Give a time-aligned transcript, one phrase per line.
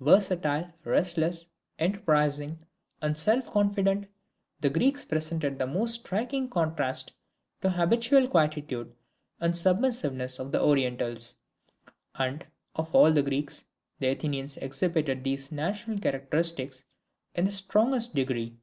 [0.00, 1.46] Versatile, restless,
[1.78, 2.58] enterprising
[3.00, 4.08] and self confident,
[4.60, 7.10] the Greeks presented the most striking contrast
[7.62, 8.92] to the habitual quietude
[9.38, 11.36] and submissiveness of the Orientals.
[12.16, 12.44] And,
[12.74, 13.66] of all the Greeks,
[14.00, 16.82] the Athenians exhibited these national characteristics
[17.36, 18.56] in the strongest degree.